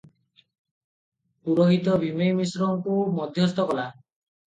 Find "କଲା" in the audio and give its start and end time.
3.73-3.91